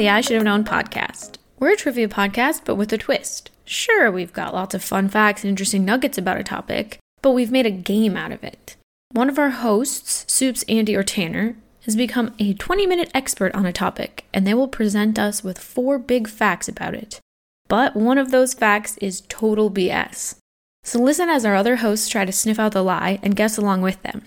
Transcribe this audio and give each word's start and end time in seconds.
the 0.00 0.08
I 0.08 0.22
Should 0.22 0.36
Have 0.36 0.44
Known 0.44 0.64
podcast. 0.64 1.34
We're 1.58 1.74
a 1.74 1.76
trivia 1.76 2.08
podcast, 2.08 2.62
but 2.64 2.76
with 2.76 2.90
a 2.90 2.96
twist. 2.96 3.50
Sure, 3.66 4.10
we've 4.10 4.32
got 4.32 4.54
lots 4.54 4.74
of 4.74 4.82
fun 4.82 5.10
facts 5.10 5.44
and 5.44 5.50
interesting 5.50 5.84
nuggets 5.84 6.16
about 6.16 6.38
a 6.38 6.42
topic, 6.42 6.98
but 7.20 7.32
we've 7.32 7.52
made 7.52 7.66
a 7.66 7.70
game 7.70 8.16
out 8.16 8.32
of 8.32 8.42
it. 8.42 8.76
One 9.12 9.28
of 9.28 9.38
our 9.38 9.50
hosts, 9.50 10.24
Soups, 10.26 10.64
Andy, 10.70 10.96
or 10.96 11.02
Tanner, 11.02 11.54
has 11.84 11.96
become 11.96 12.32
a 12.38 12.54
20 12.54 12.86
minute 12.86 13.10
expert 13.12 13.54
on 13.54 13.66
a 13.66 13.74
topic, 13.74 14.24
and 14.32 14.46
they 14.46 14.54
will 14.54 14.68
present 14.68 15.18
us 15.18 15.44
with 15.44 15.58
four 15.58 15.98
big 15.98 16.28
facts 16.28 16.66
about 16.66 16.94
it. 16.94 17.20
But 17.68 17.94
one 17.94 18.16
of 18.16 18.30
those 18.30 18.54
facts 18.54 18.96
is 19.02 19.24
total 19.28 19.70
BS. 19.70 20.36
So 20.82 20.98
listen 20.98 21.28
as 21.28 21.44
our 21.44 21.54
other 21.54 21.76
hosts 21.76 22.08
try 22.08 22.24
to 22.24 22.32
sniff 22.32 22.58
out 22.58 22.72
the 22.72 22.82
lie 22.82 23.18
and 23.22 23.36
guess 23.36 23.58
along 23.58 23.82
with 23.82 24.00
them. 24.00 24.22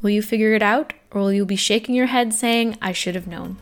Will 0.00 0.08
you 0.08 0.22
figure 0.22 0.54
it 0.54 0.62
out, 0.62 0.94
or 1.10 1.20
will 1.20 1.34
you 1.34 1.44
be 1.44 1.54
shaking 1.54 1.94
your 1.94 2.06
head 2.06 2.32
saying, 2.32 2.78
I 2.80 2.92
should 2.92 3.14
have 3.14 3.26
known? 3.26 3.58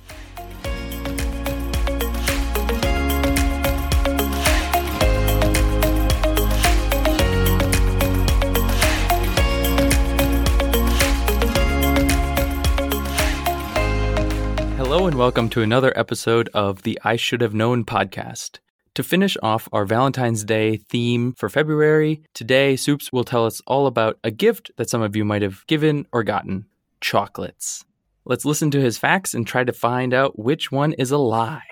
Hello, 15.07 15.13
and 15.13 15.21
welcome 15.21 15.49
to 15.51 15.63
another 15.63 15.97
episode 15.97 16.51
of 16.53 16.83
the 16.83 16.99
I 17.05 17.15
Should 17.15 17.41
Have 17.41 17.55
Known 17.55 17.85
podcast. 17.85 18.59
To 18.95 19.05
finish 19.05 19.37
off 19.41 19.69
our 19.71 19.85
Valentine's 19.85 20.43
Day 20.43 20.79
theme 20.79 21.33
for 21.35 21.49
February, 21.49 22.25
today 22.35 22.75
Soups 22.75 23.13
will 23.13 23.23
tell 23.23 23.47
us 23.47 23.63
all 23.69 23.87
about 23.87 24.19
a 24.25 24.33
gift 24.33 24.73
that 24.79 24.91
some 24.91 25.03
of 25.03 25.15
you 25.15 25.25
might 25.25 25.43
have 25.43 25.65
given 25.69 26.09
or 26.11 26.25
gotten 26.25 26.67
chocolates. 27.01 27.85
Let's 28.25 28.45
listen 28.45 28.73
to 28.73 28.81
his 28.81 28.99
facts 28.99 29.33
and 29.33 29.47
try 29.47 29.63
to 29.63 29.73
find 29.73 30.13
out 30.13 30.41
which 30.41 30.73
one 30.73 30.93
is 30.95 31.13
a 31.13 31.19
lie. 31.19 31.63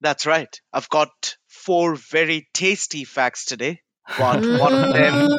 That's 0.00 0.26
right. 0.26 0.60
I've 0.72 0.88
got 0.88 1.36
four 1.46 1.94
very 1.94 2.48
tasty 2.52 3.04
facts 3.04 3.44
today. 3.44 3.82
One, 4.16 4.58
one 4.58 4.74
of 4.74 4.92
them 4.92 5.38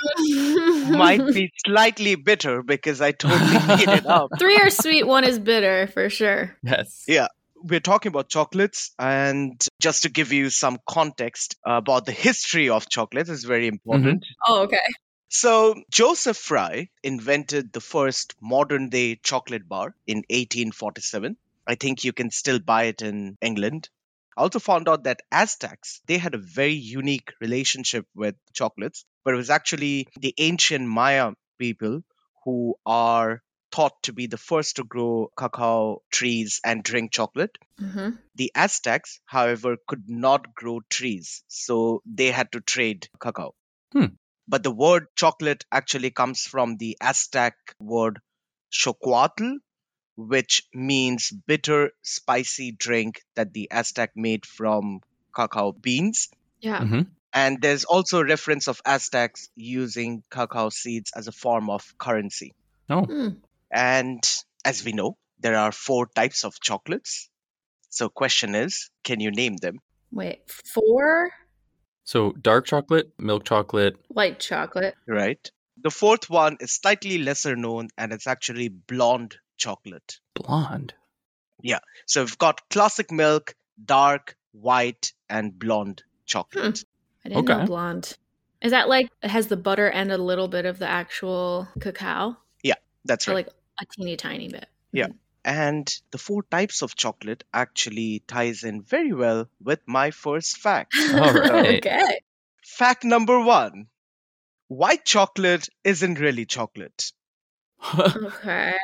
might 0.91 1.25
be 1.33 1.51
slightly 1.65 2.15
bitter 2.15 2.63
because 2.63 3.01
I 3.01 3.11
totally 3.11 3.67
made 3.67 3.89
it 3.89 4.05
up. 4.05 4.29
Three 4.39 4.57
are 4.57 4.69
sweet, 4.69 5.05
one 5.05 5.23
is 5.23 5.39
bitter, 5.39 5.87
for 5.87 6.09
sure. 6.09 6.55
Yes. 6.63 7.03
Yeah. 7.07 7.27
We're 7.63 7.79
talking 7.79 8.09
about 8.09 8.27
chocolates, 8.27 8.91
and 8.97 9.61
just 9.79 10.03
to 10.03 10.09
give 10.09 10.33
you 10.33 10.49
some 10.49 10.79
context 10.89 11.57
about 11.63 12.05
the 12.07 12.11
history 12.11 12.69
of 12.69 12.89
chocolates 12.89 13.29
is 13.29 13.43
very 13.43 13.67
important. 13.67 14.21
Mm-hmm. 14.21 14.51
Oh, 14.51 14.61
okay. 14.63 14.77
So, 15.33 15.75
Joseph 15.89 16.35
Fry 16.35 16.89
invented 17.03 17.71
the 17.71 17.79
first 17.79 18.35
modern 18.41 18.89
day 18.89 19.15
chocolate 19.15 19.69
bar 19.69 19.95
in 20.05 20.17
1847. 20.29 21.37
I 21.65 21.75
think 21.75 22.03
you 22.03 22.11
can 22.11 22.31
still 22.31 22.59
buy 22.59 22.83
it 22.83 23.01
in 23.01 23.37
England. 23.41 23.89
I 24.37 24.41
also 24.41 24.59
found 24.59 24.87
out 24.87 25.03
that 25.03 25.21
Aztecs, 25.31 26.01
they 26.07 26.17
had 26.17 26.33
a 26.33 26.39
very 26.39 26.73
unique 26.73 27.33
relationship 27.41 28.05
with 28.15 28.35
chocolates, 28.53 29.05
but 29.23 29.33
it 29.33 29.37
was 29.37 29.49
actually 29.49 30.07
the 30.19 30.33
ancient 30.37 30.87
Maya 30.87 31.33
people 31.59 32.01
who 32.45 32.75
are 32.85 33.41
thought 33.71 33.93
to 34.03 34.13
be 34.13 34.27
the 34.27 34.37
first 34.37 34.75
to 34.75 34.83
grow 34.83 35.31
cacao 35.37 36.01
trees 36.11 36.59
and 36.65 36.83
drink 36.83 37.11
chocolate. 37.11 37.57
Mm-hmm. 37.79 38.09
The 38.35 38.51
Aztecs, 38.55 39.19
however, 39.25 39.77
could 39.87 40.03
not 40.07 40.53
grow 40.53 40.81
trees, 40.89 41.43
so 41.47 42.01
they 42.05 42.31
had 42.31 42.51
to 42.51 42.61
trade 42.61 43.07
cacao. 43.19 43.53
Hmm. 43.93 44.15
But 44.47 44.63
the 44.63 44.71
word 44.71 45.07
chocolate 45.15 45.65
actually 45.71 46.11
comes 46.11 46.41
from 46.41 46.77
the 46.77 46.97
Aztec 47.01 47.55
word 47.79 48.19
chocoatl, 48.71 49.59
which 50.15 50.67
means 50.73 51.31
bitter, 51.31 51.91
spicy 52.01 52.71
drink 52.71 53.21
that 53.35 53.53
the 53.53 53.69
Aztec 53.71 54.11
made 54.15 54.45
from 54.45 55.01
cacao 55.35 55.71
beans. 55.71 56.29
Yeah. 56.59 56.83
hmm 56.85 57.01
And 57.33 57.61
there's 57.61 57.85
also 57.85 58.19
a 58.19 58.25
reference 58.25 58.67
of 58.67 58.81
Aztecs 58.85 59.49
using 59.55 60.23
cacao 60.29 60.69
seeds 60.69 61.11
as 61.15 61.27
a 61.27 61.31
form 61.31 61.69
of 61.69 61.97
currency. 61.97 62.53
Oh, 62.89 63.03
Mm. 63.03 63.37
And 63.71 64.21
as 64.65 64.83
we 64.83 64.91
know, 64.91 65.17
there 65.39 65.55
are 65.55 65.71
four 65.71 66.07
types 66.07 66.43
of 66.43 66.59
chocolates. 66.59 67.29
So 67.89 68.09
question 68.09 68.53
is, 68.55 68.89
can 69.03 69.21
you 69.21 69.31
name 69.31 69.55
them? 69.55 69.79
Wait, 70.11 70.41
four 70.73 71.31
so 72.03 72.31
dark 72.33 72.65
chocolate, 72.65 73.11
milk 73.17 73.45
chocolate. 73.45 73.95
white 74.09 74.39
chocolate. 74.39 74.95
Right. 75.07 75.49
The 75.81 75.91
fourth 75.91 76.29
one 76.29 76.57
is 76.59 76.73
slightly 76.73 77.17
lesser 77.19 77.55
known 77.55 77.87
and 77.97 78.11
it's 78.11 78.27
actually 78.27 78.67
blonde 78.67 79.37
chocolate. 79.61 80.19
Blonde. 80.33 80.93
Yeah. 81.61 81.79
So 82.07 82.23
we've 82.23 82.37
got 82.37 82.67
classic 82.69 83.11
milk, 83.11 83.55
dark, 83.83 84.35
white, 84.51 85.13
and 85.29 85.57
blonde 85.57 86.03
chocolate. 86.25 86.79
Hmm. 86.79 87.25
I 87.25 87.29
didn't 87.29 87.45
know 87.47 87.55
Okay. 87.55 87.65
blonde. 87.65 88.17
Is 88.61 88.71
that 88.71 88.89
like 88.89 89.09
it 89.23 89.29
has 89.29 89.47
the 89.47 89.57
butter 89.57 89.87
and 89.87 90.11
a 90.11 90.17
little 90.17 90.47
bit 90.47 90.65
of 90.65 90.79
the 90.79 90.87
actual 90.87 91.67
cacao? 91.79 92.37
Yeah, 92.63 92.79
that's 93.05 93.27
Or 93.27 93.33
right. 93.35 93.45
like 93.47 93.53
a 93.79 93.85
teeny 93.95 94.17
tiny 94.17 94.49
bit. 94.49 94.67
Yeah. 94.91 95.07
Hmm. 95.07 95.17
And 95.43 96.01
the 96.11 96.17
four 96.19 96.43
types 96.43 96.81
of 96.83 96.95
chocolate 96.95 97.43
actually 97.53 98.23
ties 98.27 98.63
in 98.63 98.81
very 98.83 99.13
well 99.13 99.47
with 99.59 99.79
my 99.87 100.11
first 100.11 100.57
fact. 100.57 100.93
All 101.13 101.33
right. 101.33 101.77
okay. 101.85 102.19
fact 102.63 103.03
number 103.03 103.39
one 103.39 103.87
white 104.67 105.03
chocolate 105.05 105.67
isn't 105.83 106.19
really 106.19 106.45
chocolate. 106.45 107.11
Okay. 107.97 108.75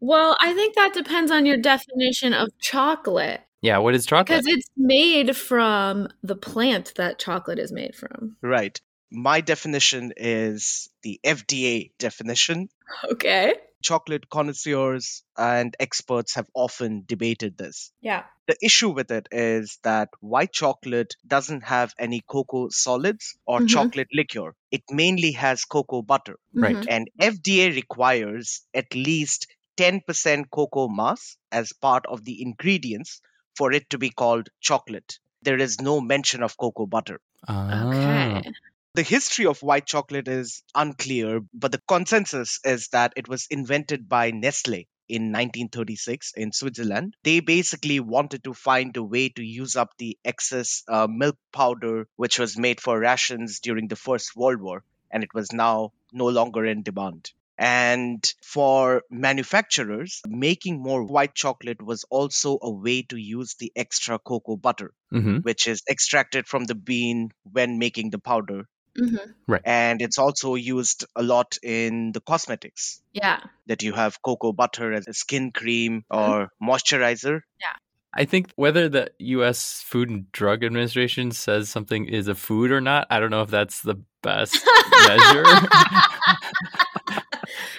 Well, 0.00 0.36
I 0.40 0.52
think 0.54 0.74
that 0.74 0.92
depends 0.94 1.30
on 1.30 1.46
your 1.46 1.56
definition 1.56 2.32
of 2.34 2.48
chocolate 2.60 3.40
yeah, 3.62 3.78
what 3.78 3.94
is 3.94 4.06
chocolate? 4.06 4.26
because 4.26 4.46
it's 4.46 4.68
made 4.76 5.36
from 5.36 6.08
the 6.22 6.36
plant 6.36 6.92
that 6.96 7.18
chocolate 7.18 7.58
is 7.58 7.72
made 7.72 7.94
from. 7.94 8.36
Right. 8.42 8.80
My 9.10 9.40
definition 9.40 10.12
is 10.16 10.88
the 11.02 11.18
FDA 11.24 11.90
definition. 11.98 12.68
Okay. 13.10 13.54
Chocolate 13.82 14.28
connoisseurs 14.28 15.22
and 15.36 15.74
experts 15.80 16.34
have 16.34 16.46
often 16.54 17.04
debated 17.06 17.56
this. 17.56 17.92
Yeah. 18.00 18.24
The 18.46 18.56
issue 18.62 18.90
with 18.90 19.10
it 19.10 19.28
is 19.32 19.78
that 19.82 20.10
white 20.20 20.52
chocolate 20.52 21.16
doesn't 21.26 21.64
have 21.64 21.92
any 21.98 22.20
cocoa 22.20 22.68
solids 22.68 23.36
or 23.46 23.60
Mhm. 23.60 23.68
chocolate 23.68 24.08
liquor. 24.12 24.54
It 24.70 24.82
mainly 24.90 25.32
has 25.32 25.64
cocoa 25.64 26.02
butter. 26.02 26.36
Right. 26.54 26.76
Mhm. 26.76 26.86
And 26.88 27.10
FDA 27.20 27.74
requires 27.74 28.62
at 28.74 28.94
least 28.94 29.48
10% 29.76 30.50
cocoa 30.50 30.88
mass 30.88 31.36
as 31.52 31.72
part 31.72 32.06
of 32.06 32.24
the 32.24 32.42
ingredients 32.42 33.20
for 33.56 33.72
it 33.72 33.88
to 33.90 33.98
be 33.98 34.10
called 34.10 34.48
chocolate. 34.60 35.18
There 35.42 35.58
is 35.58 35.80
no 35.80 36.00
mention 36.00 36.42
of 36.42 36.56
cocoa 36.56 36.86
butter. 36.86 37.20
Ah. 37.48 38.38
Okay. 38.38 38.52
The 38.94 39.02
history 39.02 39.44
of 39.44 39.62
white 39.62 39.84
chocolate 39.84 40.26
is 40.26 40.62
unclear, 40.74 41.40
but 41.52 41.70
the 41.70 41.82
consensus 41.86 42.60
is 42.64 42.88
that 42.88 43.12
it 43.14 43.28
was 43.28 43.46
invented 43.50 44.08
by 44.08 44.30
Nestle 44.30 44.88
in 45.08 45.32
1936 45.32 46.32
in 46.34 46.50
Switzerland. 46.52 47.14
They 47.22 47.40
basically 47.40 48.00
wanted 48.00 48.44
to 48.44 48.54
find 48.54 48.96
a 48.96 49.02
way 49.02 49.28
to 49.28 49.42
use 49.42 49.76
up 49.76 49.90
the 49.98 50.18
excess 50.24 50.82
uh, 50.88 51.06
milk 51.08 51.36
powder, 51.52 52.08
which 52.16 52.38
was 52.38 52.56
made 52.56 52.80
for 52.80 52.98
rations 52.98 53.60
during 53.60 53.88
the 53.88 53.96
First 53.96 54.34
World 54.34 54.62
War, 54.62 54.82
and 55.10 55.22
it 55.22 55.34
was 55.34 55.52
now 55.52 55.92
no 56.12 56.28
longer 56.28 56.64
in 56.64 56.82
demand. 56.82 57.32
And 57.58 58.22
for 58.42 59.02
manufacturers, 59.10 60.20
making 60.28 60.82
more 60.82 61.02
white 61.04 61.34
chocolate 61.34 61.82
was 61.82 62.04
also 62.10 62.58
a 62.60 62.70
way 62.70 63.02
to 63.08 63.16
use 63.16 63.54
the 63.58 63.72
extra 63.74 64.18
cocoa 64.18 64.56
butter, 64.56 64.92
Mhm. 65.12 65.42
which 65.42 65.66
is 65.66 65.82
extracted 65.88 66.46
from 66.46 66.64
the 66.64 66.74
bean 66.74 67.30
when 67.44 67.78
making 67.78 68.10
the 68.10 68.18
powder 68.18 68.68
Mhm. 68.98 69.34
and 69.64 70.00
it's 70.02 70.18
also 70.18 70.54
used 70.54 71.04
a 71.14 71.22
lot 71.22 71.58
in 71.62 72.12
the 72.12 72.20
cosmetics 72.20 73.02
Yeah. 73.12 73.40
that 73.66 73.82
you 73.82 73.92
have 73.92 74.20
cocoa 74.22 74.52
butter 74.52 74.92
as 74.92 75.06
a 75.06 75.12
skin 75.12 75.52
cream 75.52 76.04
or 76.10 76.48
moisturizer 76.62 77.40
Yeah. 77.60 77.76
I 78.14 78.24
think 78.24 78.50
whether 78.56 78.88
the 78.88 79.10
U.S. 79.36 79.82
Food 79.84 80.08
and 80.08 80.32
Drug 80.32 80.64
Administration 80.64 81.32
says 81.32 81.68
something 81.68 82.06
is 82.06 82.28
a 82.28 82.34
food 82.34 82.70
or 82.70 82.80
not, 82.80 83.06
I 83.10 83.20
don't 83.20 83.30
know 83.30 83.42
if 83.42 83.50
that's 83.50 83.82
the 83.82 83.96
best 84.22 84.56
measure. 85.04 85.44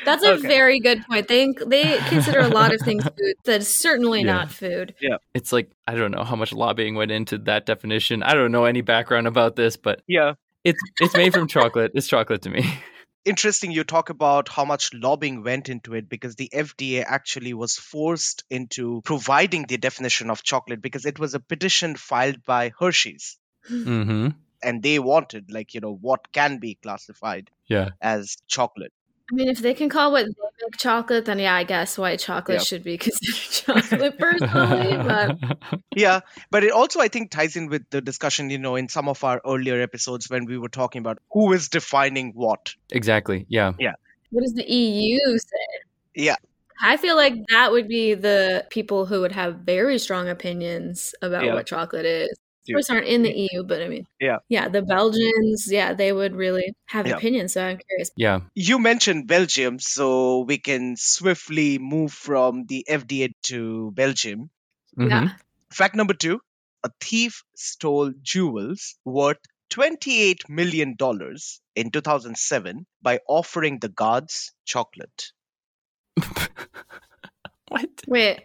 That's 0.08 0.24
a 0.24 0.34
Okay. 0.34 0.48
very 0.48 0.80
good 0.80 1.00
point. 1.06 1.28
They 1.28 1.54
they 1.76 1.98
consider 2.14 2.40
a 2.40 2.48
lot 2.60 2.74
of 2.74 2.82
things 2.82 3.04
food 3.04 3.36
that's 3.46 3.68
certainly 3.68 4.22
Yeah. 4.22 4.34
not 4.34 4.52
food. 4.52 4.96
Yeah. 5.02 5.18
It's 5.34 5.52
like 5.54 5.70
I 5.88 5.94
don't 5.96 6.12
know 6.12 6.24
how 6.24 6.36
much 6.36 6.52
lobbying 6.54 6.96
went 6.96 7.12
into 7.12 7.38
that 7.50 7.66
definition. 7.66 8.24
I 8.24 8.34
don't 8.34 8.52
know 8.52 8.66
any 8.66 8.82
background 8.82 9.28
about 9.28 9.56
this, 9.56 9.78
but 9.78 10.02
yeah 10.08 10.34
it's 10.64 10.82
it's 11.00 11.14
made 11.16 11.34
from 11.34 11.48
chocolate. 11.48 11.92
It's 11.94 12.08
chocolate 12.08 12.42
to 12.44 12.50
me. 12.50 12.64
interesting 13.26 13.72
you 13.72 13.84
talk 13.84 14.10
about 14.10 14.48
how 14.48 14.64
much 14.64 14.94
lobbying 14.94 15.44
went 15.44 15.68
into 15.68 15.94
it 16.00 16.08
because 16.08 16.36
the 16.38 16.50
fda 16.66 17.04
actually 17.06 17.54
was 17.54 17.74
forced 17.76 18.46
into 18.50 19.02
providing 19.04 19.66
the 19.68 19.78
definition 19.78 20.30
of 20.30 20.44
chocolate 20.52 20.82
because 20.82 21.06
it 21.06 21.20
was 21.20 21.34
a 21.34 21.40
petition 21.54 21.96
filed 21.98 22.40
by 22.46 22.72
hershey's 22.80 23.38
Mm-hmm. 23.70 24.30
and 24.64 24.82
they 24.82 24.98
wanted 24.98 25.52
like 25.52 25.74
you 25.74 25.82
know 25.82 25.94
what 26.10 26.32
can 26.32 26.60
be 26.60 26.76
classified 26.82 27.52
Yeah. 27.68 27.90
as 28.02 28.38
chocolate 28.48 28.94
I 29.30 29.36
mean, 29.36 29.50
if 29.50 29.60
they 29.60 29.74
can 29.74 29.90
call 29.90 30.12
what 30.14 30.26
they 30.26 30.32
make 30.64 30.78
chocolate, 30.78 31.26
then 31.26 31.40
yeah, 31.40 31.54
I 31.56 31.64
guess 31.66 31.98
white 31.98 32.20
chocolate 32.20 32.60
Yeah. 32.60 32.64
should 32.64 32.84
be 32.84 32.98
considered 33.06 33.36
chocolate 33.52 34.18
personally. 34.18 34.98
But 34.98 35.38
Yeah, 35.96 36.22
but 36.50 36.64
it 36.64 36.72
also 36.72 37.02
I 37.02 37.10
think 37.10 37.32
ties 37.32 37.56
in 37.58 37.68
with 37.68 37.84
the 37.90 38.00
discussion, 38.02 38.50
you 38.50 38.58
know, 38.58 38.76
in 38.78 38.88
some 38.88 39.10
of 39.10 39.24
our 39.24 39.42
earlier 39.46 39.82
episodes 39.82 40.30
when 40.30 40.46
we 40.46 40.58
were 40.58 40.70
talking 40.70 41.00
about 41.00 41.20
who 41.32 41.52
is 41.54 41.68
defining 41.70 42.32
what. 42.36 42.74
exactly. 42.92 43.46
Yeah. 43.50 43.74
Yeah. 43.80 43.94
What 44.32 44.44
does 44.44 44.54
the 44.54 44.64
EU 44.72 45.38
say? 45.38 45.68
Yeah. 46.16 46.36
I 46.82 46.96
feel 46.98 47.16
like 47.16 47.34
that 47.50 47.72
would 47.72 47.88
be 47.88 48.14
the 48.14 48.66
people 48.70 49.06
who 49.08 49.22
would 49.22 49.32
have 49.32 49.56
very 49.66 49.98
strong 50.00 50.30
opinions 50.30 51.14
about 51.22 51.44
Yeah. 51.46 51.54
what 51.56 51.66
chocolate 51.66 52.06
is. 52.06 52.30
Of 52.70 52.76
course, 52.76 52.90
aren't 52.90 53.08
in 53.08 53.22
the 53.24 53.32
EU, 53.32 53.64
but 53.64 53.82
I 53.82 53.88
mean, 53.88 54.06
Yeah. 54.20 54.40
yeah, 54.50 54.68
the 54.70 54.82
Belgians, 54.82 55.68
yeah, 55.72 55.94
they 55.94 56.12
would 56.12 56.36
really 56.36 56.74
have 56.88 57.08
Yeah. 57.08 57.18
opinions. 57.18 57.54
So 57.54 57.64
I'm 57.64 57.78
curious. 57.78 58.12
Yeah. 58.16 58.40
You 58.56 58.80
mentioned 58.80 59.28
Belgium, 59.28 59.80
so 59.80 60.42
we 60.42 60.58
can 60.58 60.96
swiftly 60.98 61.78
move 61.80 62.14
from 62.14 62.66
the 62.66 62.86
FDA 62.90 63.34
to 63.44 63.92
Belgium. 63.92 64.50
Mhm. 64.98 65.10
Yeah, 65.10 65.38
Fact 65.72 65.96
number 65.96 66.14
two 66.14 66.40
a 66.84 66.90
thief 67.02 67.44
stole 67.56 68.14
jewels 68.22 68.96
worth 69.04 69.40
$28 69.70 70.48
million 70.48 70.96
in 71.76 71.92
2007 71.92 72.86
by 73.02 73.20
offering 73.28 73.80
the 73.80 73.90
guards 73.90 74.54
chocolate. 74.66 75.32
What? 77.70 77.90
wait, 78.08 78.40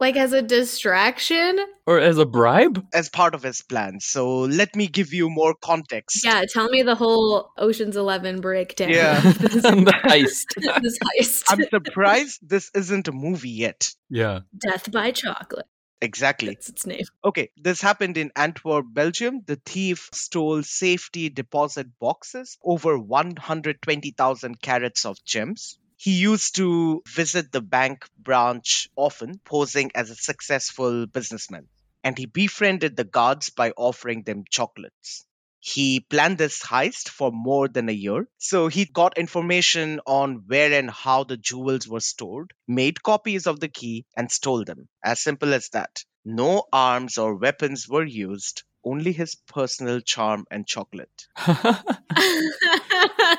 like 0.00 0.16
as 0.16 0.32
a 0.32 0.42
distraction? 0.42 1.58
Or 1.86 1.98
as 1.98 2.18
a 2.18 2.26
bribe? 2.26 2.84
As 2.92 3.08
part 3.08 3.34
of 3.34 3.42
his 3.42 3.62
plan. 3.62 4.00
So 4.00 4.40
let 4.40 4.76
me 4.76 4.86
give 4.86 5.12
you 5.12 5.30
more 5.30 5.54
context. 5.54 6.24
Yeah, 6.24 6.42
tell 6.48 6.68
me 6.68 6.82
the 6.82 6.94
whole 6.94 7.50
Ocean's 7.58 7.96
Eleven 7.96 8.40
breakdown. 8.40 8.90
Yeah. 8.90 9.20
this, 9.20 9.62
the 9.62 10.00
heist. 10.04 10.46
this 10.82 10.98
heist. 10.98 11.44
I'm 11.48 11.62
surprised 11.68 12.40
this 12.42 12.70
isn't 12.74 13.08
a 13.08 13.12
movie 13.12 13.50
yet. 13.50 13.94
Yeah. 14.08 14.40
Death 14.58 14.90
by 14.90 15.12
chocolate. 15.12 15.66
Exactly. 16.02 16.54
That's 16.54 16.68
its 16.68 16.84
name. 16.84 17.04
Okay, 17.24 17.50
this 17.56 17.80
happened 17.80 18.16
in 18.16 18.32
Antwerp, 18.34 18.86
Belgium. 18.92 19.42
The 19.46 19.60
thief 19.64 20.10
stole 20.12 20.64
safety 20.64 21.28
deposit 21.28 21.86
boxes, 22.00 22.58
over 22.62 22.98
120,000 22.98 24.60
carats 24.60 25.06
of 25.06 25.24
gems. 25.24 25.78
He 26.02 26.18
used 26.18 26.56
to 26.56 27.00
visit 27.06 27.52
the 27.52 27.60
bank 27.60 28.08
branch 28.18 28.88
often, 28.96 29.38
posing 29.44 29.92
as 29.94 30.10
a 30.10 30.16
successful 30.16 31.06
businessman. 31.06 31.68
And 32.02 32.18
he 32.18 32.26
befriended 32.26 32.96
the 32.96 33.04
guards 33.04 33.50
by 33.50 33.70
offering 33.76 34.24
them 34.24 34.42
chocolates. 34.50 35.24
He 35.60 36.00
planned 36.00 36.38
this 36.38 36.60
heist 36.60 37.08
for 37.08 37.30
more 37.30 37.68
than 37.68 37.88
a 37.88 37.92
year. 37.92 38.26
So 38.38 38.66
he 38.66 38.84
got 38.84 39.16
information 39.16 40.00
on 40.04 40.42
where 40.48 40.72
and 40.72 40.90
how 40.90 41.22
the 41.22 41.36
jewels 41.36 41.86
were 41.86 42.00
stored, 42.00 42.52
made 42.66 43.04
copies 43.04 43.46
of 43.46 43.60
the 43.60 43.68
key, 43.68 44.04
and 44.16 44.28
stole 44.28 44.64
them. 44.64 44.88
As 45.04 45.22
simple 45.22 45.54
as 45.54 45.68
that. 45.68 46.02
No 46.24 46.64
arms 46.72 47.16
or 47.16 47.36
weapons 47.36 47.88
were 47.88 48.04
used, 48.04 48.64
only 48.84 49.12
his 49.12 49.36
personal 49.36 50.00
charm 50.00 50.46
and 50.50 50.66
chocolate. 50.66 51.28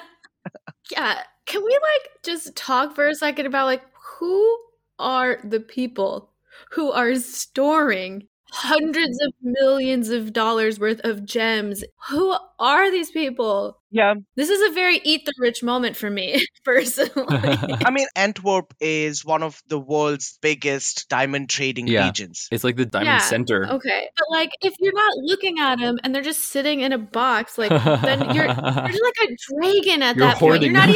yeah. 0.90 1.24
Can 1.46 1.64
we 1.64 1.72
like 1.72 2.24
just 2.24 2.56
talk 2.56 2.96
for 2.96 3.08
a 3.08 3.16
second 3.16 3.46
about 3.46 3.66
like 3.66 3.84
who 4.20 4.58
are 5.00 5.40
the 5.44 5.60
people 5.60 6.30
who 6.72 6.92
are 6.92 7.16
storing 7.16 8.28
hundreds 8.52 9.20
of 9.22 9.34
millions 9.42 10.10
of 10.10 10.34
dollars 10.34 10.80
worth 10.80 11.02
of 11.04 11.26
gems? 11.26 11.84
Who 12.10 12.36
are 12.60 12.92
these 12.92 13.12
people? 13.12 13.80
Yeah, 13.96 14.16
This 14.36 14.50
is 14.50 14.72
a 14.72 14.74
very 14.74 15.00
eat 15.04 15.24
the 15.28 15.34
rich 15.38 15.62
moment 15.62 15.96
for 15.96 16.10
me, 16.10 16.44
personally. 16.66 17.26
I 17.30 17.92
mean, 17.94 18.08
Antwerp 18.16 18.74
is 18.82 19.24
one 19.24 19.44
of 19.44 19.62
the 19.68 19.78
world's 19.78 20.40
biggest 20.42 21.08
diamond 21.10 21.48
trading 21.52 21.86
Yeah. 21.86 22.08
regions. 22.08 22.48
it's 22.52 22.64
like 22.64 22.76
the 22.76 22.88
diamond 22.88 23.08
Yeah. 23.08 23.18
center. 23.20 23.68
okay. 23.70 24.10
But 24.18 24.26
like 24.32 24.50
if 24.62 24.74
you're 24.80 24.96
not 24.96 25.14
looking 25.18 25.60
at 25.60 25.78
them 25.78 26.00
and 26.04 26.14
they're 26.16 26.24
just 26.24 26.46
sitting 26.50 26.80
in 26.82 26.92
a 26.92 26.98
box, 26.98 27.60
like 27.60 27.70
then 27.70 28.34
you're 28.34 28.48
you're 28.48 29.06
like 29.06 29.30
a 29.30 29.36
dragon 29.48 30.02
at 30.02 30.16
You're 30.16 30.26
that 30.26 30.38
point. 30.40 30.64
You're 30.64 30.72
hoarding 30.72 30.74
not 30.74 30.88
them. 30.88 30.96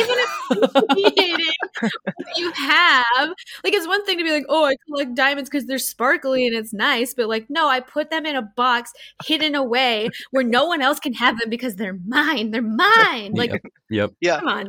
even 0.49 0.63
appreciating 0.73 1.53
what 1.81 2.37
you 2.37 2.51
have. 2.53 3.29
Like 3.63 3.73
it's 3.73 3.85
one 3.87 4.03
thing 4.05 4.17
to 4.17 4.23
be 4.23 4.31
like, 4.31 4.45
oh, 4.49 4.65
I 4.65 4.73
collect 4.87 5.13
diamonds 5.13 5.51
because 5.51 5.67
they're 5.67 5.77
sparkly 5.77 6.47
and 6.47 6.55
it's 6.55 6.73
nice, 6.73 7.13
but 7.13 7.27
like, 7.27 7.45
no, 7.47 7.67
I 7.69 7.79
put 7.79 8.09
them 8.09 8.25
in 8.25 8.35
a 8.35 8.41
box 8.41 8.91
hidden 9.23 9.53
away 9.53 10.09
where 10.31 10.43
no 10.43 10.65
one 10.65 10.81
else 10.81 10.99
can 10.99 11.13
have 11.13 11.37
them 11.39 11.51
because 11.51 11.75
they're 11.75 11.99
mine. 12.07 12.49
They're 12.49 12.63
mine. 12.63 12.86
Like, 13.33 13.51
Yep. 13.51 13.61
Yep. 13.89 14.11
Yeah. 14.21 14.39
come 14.39 14.47
on. 14.47 14.67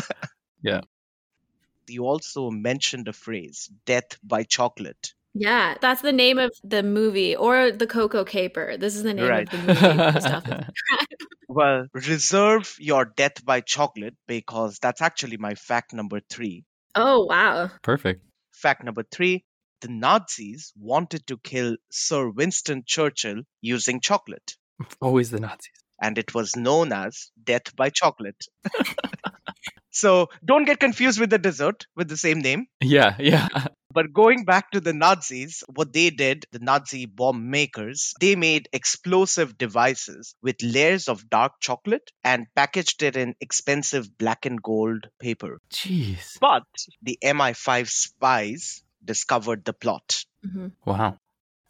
Yeah. 0.62 0.80
You 1.88 2.06
also 2.06 2.50
mentioned 2.50 3.08
a 3.08 3.12
phrase, 3.12 3.68
death 3.84 4.16
by 4.22 4.44
chocolate. 4.44 5.12
Yeah, 5.34 5.74
that's 5.80 6.02
the 6.02 6.12
name 6.12 6.38
of 6.38 6.52
the 6.62 6.82
movie 6.82 7.34
or 7.34 7.72
the 7.72 7.86
Cocoa 7.86 8.24
Caper. 8.24 8.76
This 8.76 8.94
is 8.96 9.02
the 9.02 9.14
name 9.14 9.26
Right. 9.28 9.52
of 9.52 9.66
the 9.66 9.66
movie. 9.66 10.12
based 10.12 10.26
off 10.28 10.48
of- 10.48 10.64
Well, 11.48 11.86
reserve 11.92 12.74
your 12.78 13.04
death 13.06 13.44
by 13.44 13.60
chocolate 13.60 14.14
because 14.28 14.78
that's 14.78 15.02
actually 15.02 15.36
my 15.38 15.54
fact 15.54 15.92
number 15.92 16.20
three. 16.30 16.64
oh 16.94 17.24
wow. 17.24 17.70
Perfect. 17.82 18.22
Fact 18.52 18.84
number 18.84 19.02
three 19.10 19.44
the 19.80 19.88
Nazis 19.88 20.72
wanted 20.78 21.26
to 21.26 21.36
kill 21.38 21.76
Sir 21.90 22.28
Winston 22.30 22.84
Churchill 22.86 23.42
using 23.60 24.00
chocolate, 24.00 24.54
Always 25.00 25.30
the 25.32 25.40
Nazis. 25.40 25.72
And 26.02 26.18
it 26.18 26.34
was 26.34 26.56
known 26.56 26.92
as 26.92 27.30
death 27.42 27.74
by 27.76 27.88
chocolate. 27.88 28.44
so 29.90 30.28
don't 30.44 30.64
get 30.64 30.80
confused 30.80 31.20
with 31.20 31.30
the 31.30 31.38
dessert 31.38 31.86
with 31.96 32.08
the 32.08 32.16
same 32.16 32.40
name. 32.40 32.66
Yeah. 32.80 33.14
Yeah. 33.18 33.48
But 33.94 34.12
going 34.12 34.44
back 34.44 34.70
to 34.70 34.80
the 34.80 34.94
Nazis, 34.94 35.62
what 35.74 35.92
they 35.92 36.08
did, 36.10 36.46
the 36.50 36.58
Nazi 36.58 37.04
bomb 37.06 37.50
makers, 37.50 38.14
they 38.20 38.36
made 38.36 38.68
explosive 38.72 39.58
devices 39.58 40.34
with 40.42 40.56
layers 40.62 41.08
of 41.08 41.28
dark 41.28 41.52
chocolate 41.60 42.10
and 42.24 42.46
packaged 42.56 43.02
it 43.02 43.16
in 43.16 43.34
expensive 43.40 44.16
black 44.16 44.46
and 44.46 44.62
gold 44.62 45.08
paper. 45.20 45.58
Jeez. 45.70 46.38
But 46.40 46.64
the 47.02 47.18
MI5 47.22 47.88
spies 47.88 48.82
discovered 49.04 49.64
the 49.64 49.74
plot. 49.74 50.24
hmm 50.42 50.68
Wow. 50.86 51.18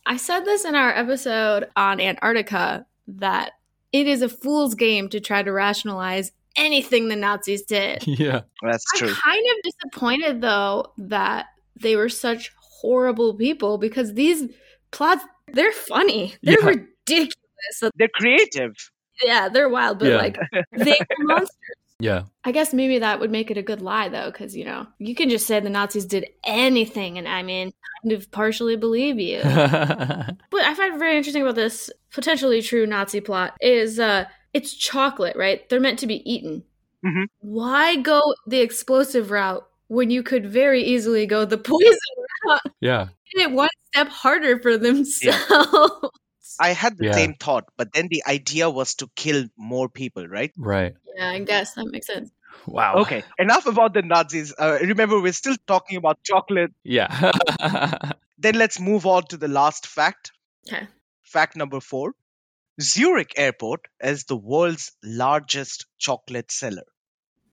I 0.06 0.16
said 0.16 0.44
this 0.44 0.64
in 0.64 0.74
our 0.74 0.90
episode 0.90 1.68
on 1.76 2.00
Antarctica 2.00 2.86
that 3.06 3.52
it 3.92 4.06
is 4.06 4.22
a 4.22 4.28
fool's 4.28 4.74
game 4.74 5.08
to 5.10 5.20
try 5.20 5.42
to 5.42 5.52
rationalize 5.52 6.32
anything 6.56 7.08
the 7.08 7.16
Nazis 7.16 7.62
did. 7.62 8.04
Yeah. 8.06 8.42
That's 8.62 8.84
true. 8.96 9.08
I'm 9.08 9.14
kind 9.14 9.46
of 9.50 9.62
disappointed 9.72 10.40
though 10.40 10.92
that 10.98 11.46
they 11.80 11.96
were 11.96 12.08
such 12.08 12.52
horrible 12.60 13.34
people 13.34 13.78
because 13.78 14.14
these 14.14 14.44
plots 14.90 15.24
they're 15.52 15.72
funny. 15.72 16.34
They're 16.42 16.58
Yeah. 16.60 16.66
ridiculous. 17.06 17.36
They're 17.96 18.08
creative. 18.14 18.72
yeah, 19.22 19.48
they're 19.48 19.68
wild, 19.68 19.98
but 19.98 20.08
Yeah. 20.08 20.16
like 20.16 20.38
they 20.72 20.96
are 20.98 21.06
monsters. 21.20 21.56
Yeah. 22.02 22.24
I 22.44 22.50
guess 22.50 22.74
maybe 22.74 22.98
that 22.98 23.20
would 23.20 23.30
make 23.30 23.50
it 23.50 23.56
a 23.56 23.62
good 23.62 23.80
lie 23.80 24.08
though, 24.08 24.30
because 24.30 24.56
you 24.56 24.64
know, 24.64 24.86
you 24.98 25.14
can 25.14 25.30
just 25.30 25.46
say 25.46 25.60
the 25.60 25.70
Nazis 25.70 26.04
did 26.04 26.26
anything 26.44 27.16
and 27.16 27.28
I 27.28 27.42
mean 27.42 27.72
kind 28.02 28.12
of 28.12 28.30
partially 28.32 28.76
believe 28.76 29.18
you. 29.20 29.40
What 30.50 30.64
I 30.66 30.74
find 30.74 30.98
very 30.98 31.16
interesting 31.16 31.42
about 31.42 31.54
this 31.54 31.90
potentially 32.12 32.60
true 32.60 32.86
Nazi 32.86 33.20
plot 33.20 33.54
is 33.60 33.98
uh 34.00 34.24
it's 34.52 34.74
chocolate, 34.74 35.36
right? 35.36 35.66
They're 35.68 35.80
meant 35.80 36.00
to 36.00 36.06
be 36.06 36.28
eaten. 36.30 36.64
Mhm. 37.06 37.26
Why 37.38 37.96
go 37.96 38.20
the 38.46 38.60
explosive 38.60 39.30
route 39.30 39.64
when 39.88 40.10
you 40.10 40.22
could 40.22 40.46
very 40.50 40.82
easily 40.82 41.26
go 41.26 41.44
the 41.44 41.58
poison 41.58 41.96
route? 42.46 42.60
yeah. 42.80 43.08
It 43.34 43.50
one 43.52 43.70
step 43.94 44.08
harder 44.08 44.58
for 44.60 44.76
themselves. 44.76 46.08
I 46.58 46.70
had 46.70 46.96
the 46.98 47.06
Yeah. 47.06 47.12
same 47.12 47.34
thought, 47.34 47.68
but 47.76 47.92
then 47.92 48.08
the 48.08 48.22
idea 48.26 48.70
was 48.70 48.94
to 48.96 49.08
kill 49.16 49.46
more 49.56 49.88
people, 49.88 50.26
right? 50.28 50.52
Right. 50.56 50.94
Yeah, 51.16 51.30
I 51.30 51.38
guess 51.40 51.74
that 51.74 51.86
makes 51.86 52.06
sense. 52.06 52.30
Wow. 52.66 52.96
Okay, 52.96 53.24
enough 53.38 53.66
about 53.66 53.94
the 53.94 54.02
Nazis. 54.02 54.54
Uh, 54.58 54.78
remember, 54.80 55.20
we're 55.20 55.32
still 55.32 55.56
talking 55.66 55.96
about 55.96 56.22
chocolate. 56.22 56.72
Yeah. 56.84 57.32
Then 58.38 58.56
let's 58.56 58.80
move 58.80 59.06
on 59.06 59.24
to 59.28 59.36
the 59.36 59.48
last 59.48 59.86
fact. 59.86 60.32
Okay. 60.68 60.86
Fact 61.22 61.56
number 61.56 61.80
four 61.80 62.14
Zurich 62.80 63.34
Airport 63.36 63.86
is 64.02 64.24
the 64.24 64.36
world's 64.36 64.92
largest 65.02 65.86
chocolate 65.98 66.50
seller. 66.50 66.84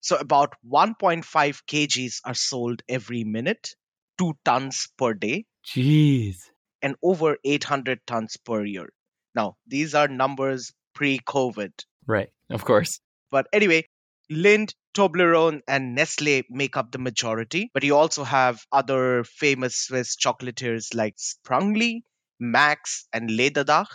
So, 0.01 0.17
about 0.17 0.55
1.5 0.63 1.65
kgs 1.67 2.21
are 2.25 2.33
sold 2.33 2.83
every 2.89 3.23
minute, 3.23 3.75
2 4.17 4.33
tons 4.45 4.89
per 4.97 5.13
day, 5.13 5.45
Jeez. 5.65 6.49
And 6.81 6.95
over 7.03 7.37
800 7.43 7.99
tons 8.07 8.37
per 8.37 8.63
year. 8.63 8.89
Now, 9.35 9.57
these 9.67 9.95
are 9.95 10.07
numbers 10.07 10.71
pre 10.93 11.19
COVID. 11.19 11.71
Right. 12.07 12.29
Of 12.49 12.65
course. 12.65 12.99
But 13.31 13.47
anyway, 13.53 13.85
Lindt, 14.31 14.73
Toblerone, 14.95 15.61
and 15.67 15.95
Nestle 15.95 16.43
make 16.49 16.77
up 16.77 16.91
the 16.91 16.97
majority. 16.97 17.69
But 17.73 17.83
you 17.83 17.95
also 17.95 18.23
have 18.23 18.65
other 18.71 19.23
famous 19.23 19.75
Swiss 19.75 20.15
chocolatiers 20.15 20.93
like 20.95 21.15
Sprungli, 21.17 22.01
Max, 22.39 23.07
and 23.13 23.29
Läderach. 23.29 23.87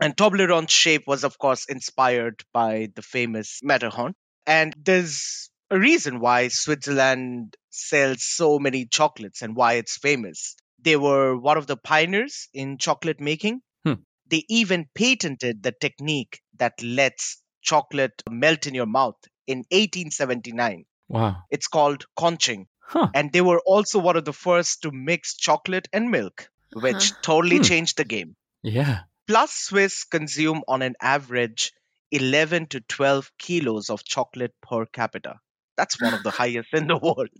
And 0.00 0.16
Toblerone's 0.16 0.72
shape 0.72 1.04
was, 1.06 1.24
of 1.24 1.38
course, 1.38 1.66
inspired 1.66 2.42
by 2.52 2.88
the 2.94 3.02
famous 3.02 3.60
Matterhorn. 3.62 4.14
And 4.46 4.74
there's 4.82 5.50
a 5.70 5.78
reason 5.78 6.20
why 6.20 6.48
Switzerland 6.48 7.56
sells 7.68 8.24
so 8.24 8.58
many 8.58 8.86
chocolates 8.86 9.42
and 9.42 9.54
why 9.54 9.74
it's 9.74 9.98
famous. 9.98 10.56
They 10.82 10.96
were 10.96 11.36
one 11.36 11.58
of 11.58 11.66
the 11.66 11.76
pioneers 11.76 12.48
in 12.54 12.78
chocolate 12.78 13.20
making. 13.20 13.60
Hmm. 13.84 13.94
They 14.28 14.44
even 14.48 14.88
patented 14.94 15.62
the 15.62 15.72
technique 15.72 16.40
that 16.58 16.82
lets 16.82 17.42
chocolate 17.62 18.22
melt 18.30 18.66
in 18.66 18.74
your 18.74 18.86
mouth 18.86 19.16
in 19.46 19.58
1879. 19.70 20.84
Wow. 21.08 21.36
It's 21.50 21.66
called 21.66 22.04
conching. 22.16 22.66
Huh. 22.80 23.08
And 23.14 23.32
they 23.32 23.40
were 23.40 23.60
also 23.64 23.98
one 23.98 24.16
of 24.16 24.24
the 24.24 24.32
first 24.32 24.82
to 24.82 24.90
mix 24.92 25.36
chocolate 25.36 25.88
and 25.92 26.10
milk, 26.10 26.48
which 26.72 27.12
totally 27.22 27.56
Hmm. 27.58 27.62
changed 27.62 27.96
the 27.98 28.04
game. 28.04 28.36
Yeah. 28.62 29.00
Plus, 29.26 29.52
Swiss 29.52 30.04
consume 30.04 30.62
on 30.66 30.82
an 30.82 30.94
average 31.00 31.72
11 32.10 32.66
to 32.68 32.80
12 32.80 33.30
kilos 33.38 33.90
of 33.90 34.02
chocolate 34.04 34.54
per 34.62 34.86
capita. 34.86 35.36
That's 35.76 36.00
one 36.00 36.14
of 36.14 36.22
the 36.24 36.30
highest 36.42 36.72
in 36.72 36.88
the 36.88 36.96
world. 36.98 37.30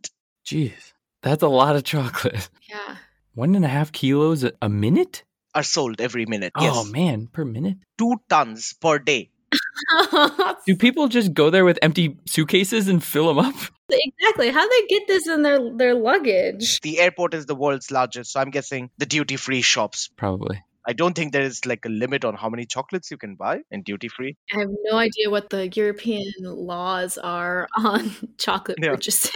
Jeez. 0.46 0.92
That's 1.22 1.42
a 1.42 1.48
lot 1.48 1.76
of 1.76 1.84
chocolate. 1.84 2.48
Yeah. 2.68 2.96
One 3.34 3.54
and 3.54 3.64
a 3.64 3.68
half 3.68 3.92
kilos 3.92 4.44
a, 4.44 4.52
a 4.60 4.68
minute? 4.68 5.24
Are 5.54 5.62
sold 5.62 6.00
every 6.00 6.26
minute. 6.26 6.52
Yes. 6.60 6.72
Oh 6.76 6.84
man, 6.84 7.26
per 7.26 7.44
minute. 7.44 7.78
Two 7.98 8.16
tons 8.28 8.74
per 8.80 8.98
day. 8.98 9.30
Do 10.66 10.76
people 10.76 11.08
just 11.08 11.34
go 11.34 11.50
there 11.50 11.64
with 11.64 11.78
empty 11.82 12.16
suitcases 12.26 12.86
and 12.88 13.02
fill 13.02 13.26
them 13.34 13.38
up? 13.38 13.54
exactly. 13.90 14.50
How 14.50 14.68
they 14.68 14.86
get 14.86 15.08
this 15.08 15.26
in 15.26 15.42
their 15.42 15.58
their 15.76 15.94
luggage? 15.94 16.80
The 16.80 17.00
airport 17.00 17.34
is 17.34 17.46
the 17.46 17.56
world's 17.56 17.90
largest, 17.90 18.32
so 18.32 18.40
I'm 18.40 18.50
guessing 18.50 18.90
the 18.98 19.06
duty 19.06 19.36
free 19.36 19.62
shops. 19.62 20.08
Probably. 20.16 20.62
I 20.86 20.92
don't 20.92 21.14
think 21.14 21.32
there 21.32 21.42
is 21.42 21.66
like 21.66 21.84
a 21.84 21.88
limit 21.88 22.24
on 22.24 22.34
how 22.36 22.48
many 22.48 22.64
chocolates 22.64 23.10
you 23.10 23.16
can 23.18 23.34
buy 23.34 23.60
in 23.70 23.82
duty 23.82 24.08
free. 24.08 24.36
I 24.54 24.60
have 24.60 24.68
no 24.84 24.96
idea 24.96 25.28
what 25.30 25.50
the 25.50 25.68
European 25.68 26.32
laws 26.42 27.18
are 27.18 27.68
on 27.76 28.12
chocolate 28.38 28.78
Yeah. 28.80 28.90
purchases. 28.90 29.32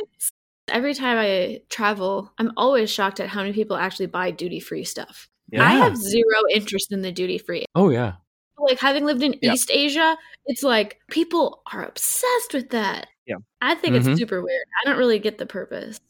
Every 0.68 0.94
time 0.94 1.18
I 1.18 1.60
travel, 1.68 2.32
I'm 2.38 2.52
always 2.56 2.90
shocked 2.90 3.20
at 3.20 3.28
how 3.28 3.40
many 3.42 3.52
people 3.52 3.76
actually 3.76 4.06
buy 4.06 4.30
duty 4.30 4.60
free 4.60 4.84
stuff. 4.84 5.28
I 5.58 5.74
have 5.74 5.96
zero 5.96 6.24
interest 6.52 6.90
in 6.90 7.02
the 7.02 7.12
duty 7.12 7.38
free. 7.38 7.64
Oh 7.74 7.90
yeah. 7.90 8.14
Like 8.58 8.78
having 8.80 9.04
lived 9.04 9.22
in 9.22 9.36
Yeah. 9.42 9.52
East 9.52 9.70
Asia, 9.70 10.16
it's 10.46 10.62
like 10.62 10.98
people 11.10 11.62
are 11.72 11.84
obsessed 11.84 12.54
with 12.54 12.70
that. 12.70 13.08
Yeah. 13.26 13.36
I 13.60 13.74
think 13.74 13.94
Mhm. 13.94 14.08
it's 14.12 14.18
super 14.18 14.42
weird. 14.42 14.66
I 14.82 14.88
don't 14.88 14.98
really 14.98 15.18
get 15.18 15.38
the 15.38 15.46
purpose. 15.46 16.00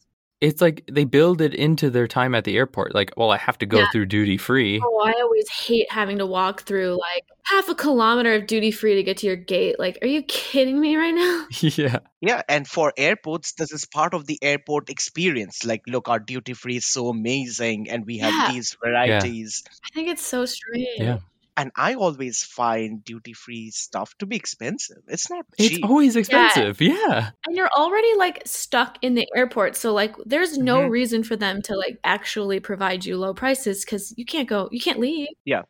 It's 0.41 0.61
like 0.61 0.85
they 0.91 1.05
build 1.05 1.41
it 1.41 1.55
into 1.55 1.89
their 1.89 2.07
time 2.07 2.35
at 2.35 2.45
the 2.45 2.57
airport. 2.57 2.95
Like, 2.95 3.13
well, 3.17 3.31
I 3.31 3.39
have 3.39 3.57
to 3.59 3.67
go 3.67 3.79
Yeah. 3.79 3.87
through 3.93 4.07
duty 4.07 4.37
free. 4.37 4.79
Oh, 4.83 5.03
I 5.07 5.13
always 5.23 5.49
hate 5.49 5.91
having 5.91 6.19
to 6.19 6.27
walk 6.27 6.63
through 6.63 6.99
like 7.01 7.25
half 7.45 7.69
a 7.69 7.75
kilometer 7.75 8.35
of 8.35 8.47
duty 8.47 8.71
free 8.71 8.95
to 8.97 9.03
get 9.03 9.19
to 9.19 9.27
your 9.27 9.37
gate. 9.37 9.79
Like, 9.79 9.99
are 10.03 10.07
you 10.09 10.23
kidding 10.23 10.79
me 10.79 10.97
right 10.97 11.15
now? 11.15 11.47
yeah. 11.61 11.99
Yeah, 12.21 12.43
and 12.49 12.67
for 12.69 12.93
airports, 12.97 13.53
this 13.53 13.73
is 13.73 13.87
part 13.87 14.13
of 14.13 14.27
the 14.27 14.39
airport 14.43 14.91
experience. 14.91 15.65
Like, 15.65 15.83
look, 15.87 16.09
our 16.09 16.19
duty 16.19 16.53
free 16.53 16.77
is 16.77 16.87
so 16.87 17.09
amazing, 17.09 17.89
and 17.89 18.05
we 18.05 18.19
have 18.19 18.33
Yeah. 18.35 18.53
these 18.53 18.77
varieties. 18.85 19.63
I 19.85 19.95
think 19.95 20.09
it's 20.09 20.27
so 20.27 20.45
strange. 20.47 20.89
Yeah. 20.99 21.19
And 21.57 21.71
I 21.77 21.95
always 21.95 22.43
find 22.43 23.05
duty 23.05 23.33
free 23.33 23.71
stuff 23.71 24.13
to 24.19 24.27
be 24.27 24.35
expensive. 24.35 24.99
It's 25.07 25.31
not 25.31 25.47
It's 25.57 25.79
always 25.85 26.17
expensive. 26.17 26.81
Yeah. 26.81 27.31
And 27.47 27.57
you're 27.57 27.71
already 27.77 28.13
like 28.17 28.43
stuck 28.45 28.99
in 29.03 29.15
the 29.15 29.29
airport. 29.37 29.77
So 29.77 29.93
like 29.93 30.17
there's 30.27 30.59
no 30.59 30.79
Mhm. 30.81 30.91
reason 30.91 31.23
for 31.23 31.37
them 31.37 31.63
to 31.63 31.77
like 31.77 31.99
actually 32.03 32.59
provide 32.59 33.05
you 33.05 33.17
low 33.19 33.35
prices 33.35 33.85
because 33.85 34.13
you 34.17 34.25
can't 34.25 34.49
go 34.49 34.69
you 34.73 34.81
can't 34.81 34.99
leave. 34.99 35.29
Yeah. 35.45 35.63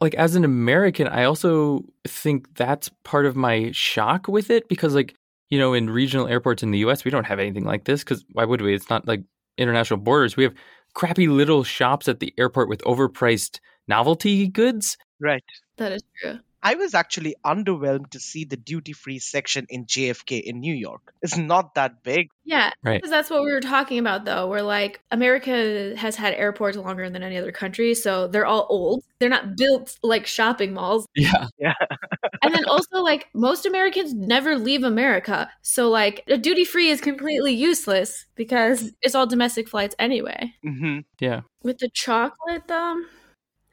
Like 0.00 0.14
as 0.14 0.36
an 0.36 0.44
American, 0.44 1.06
I 1.06 1.24
also 1.24 1.84
think 2.06 2.54
that's 2.54 2.90
part 3.04 3.26
of 3.26 3.36
my 3.36 3.70
shock 3.72 4.28
with 4.28 4.48
it 4.50 4.68
because 4.68 4.94
like, 4.94 5.14
you 5.50 5.58
know, 5.58 5.74
in 5.74 5.90
regional 5.90 6.28
airports 6.28 6.62
in 6.62 6.70
the 6.70 6.78
US, 6.78 7.04
we 7.04 7.10
don't 7.10 7.24
have 7.24 7.38
anything 7.38 7.64
like 7.64 7.84
this 7.84 8.04
cuz 8.04 8.24
why 8.32 8.44
would 8.46 8.62
we? 8.62 8.74
It's 8.74 8.88
not 8.88 9.06
like 9.06 9.22
international 9.58 10.00
borders. 10.00 10.34
We 10.36 10.44
have 10.44 10.54
crappy 10.94 11.28
little 11.28 11.62
shops 11.62 12.08
at 12.08 12.20
the 12.20 12.32
airport 12.38 12.70
with 12.70 12.80
overpriced 12.84 13.60
novelty 13.86 14.48
goods. 14.48 14.96
Right. 15.20 15.44
That 15.76 15.92
is 15.92 16.02
true. 16.20 16.38
I 16.62 16.74
was 16.74 16.94
actually 16.94 17.36
underwhelmed 17.44 18.10
to 18.10 18.18
see 18.18 18.44
the 18.44 18.56
duty 18.56 18.92
free 18.92 19.20
section 19.20 19.66
in 19.68 19.86
JFK 19.86 20.40
in 20.42 20.58
New 20.58 20.74
York. 20.74 21.12
It's 21.22 21.36
not 21.36 21.76
that 21.76 22.02
big. 22.02 22.28
Yeah. 22.44 22.72
Right. 22.82 23.00
Because 23.00 23.10
that's 23.10 23.30
what 23.30 23.44
we 23.44 23.52
were 23.52 23.60
talking 23.60 24.00
about 24.00 24.24
though. 24.24 24.48
We're 24.48 24.62
like 24.62 25.00
America 25.12 25.94
has 25.96 26.16
had 26.16 26.34
airports 26.34 26.76
longer 26.76 27.08
than 27.08 27.22
any 27.22 27.36
other 27.36 27.52
country, 27.52 27.94
so 27.94 28.26
they're 28.26 28.46
all 28.46 28.66
old. 28.68 29.04
They're 29.20 29.28
not 29.28 29.56
built 29.56 29.96
like 30.02 30.26
shopping 30.26 30.74
malls. 30.74 31.06
Yeah. 31.14 31.46
Yeah. 31.58 31.74
And 32.42 32.54
then 32.54 32.64
also 32.66 32.98
like 32.98 33.26
most 33.34 33.64
Americans 33.66 34.12
never 34.14 34.56
leave 34.56 34.82
America. 34.84 35.48
So 35.62 35.88
like 35.88 36.22
a 36.28 36.36
duty 36.36 36.64
free 36.64 36.88
is 36.90 37.00
completely 37.00 37.54
useless 37.54 38.26
because 38.34 38.92
it's 39.02 39.14
all 39.14 39.26
domestic 39.26 39.68
flights 39.68 39.94
anyway. 39.98 40.52
hmm 40.62 40.98
Yeah. 41.20 41.40
With 41.62 41.78
the 41.78 41.88
chocolate, 41.92 42.62
though, 42.68 43.02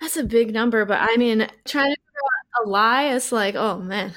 that's 0.03 0.17
a 0.17 0.23
big 0.23 0.53
number. 0.53 0.83
But 0.85 0.99
I 1.01 1.15
mean, 1.15 1.47
trying 1.65 1.95
to 1.95 2.01
figure 2.01 2.59
out 2.59 2.65
a 2.65 2.69
lie, 2.69 3.13
is 3.15 3.31
like, 3.31 3.55
oh 3.55 3.79
man, 3.79 4.13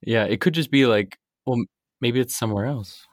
Yeah, 0.00 0.24
it 0.24 0.40
could 0.40 0.54
just 0.54 0.70
be 0.70 0.86
like, 0.86 1.18
well, 1.46 1.62
maybe 2.00 2.18
it's 2.18 2.36
somewhere 2.36 2.64
else. 2.64 3.06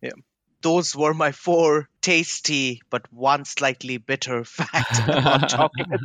Yeah. 0.00 0.16
Those 0.62 0.96
were 0.96 1.12
my 1.12 1.32
four 1.32 1.90
tasty 2.00 2.80
but 2.88 3.02
one 3.12 3.44
slightly 3.44 3.98
bitter 3.98 4.44
facts 4.56 4.98
about 5.00 5.48
chocolate. 5.50 6.00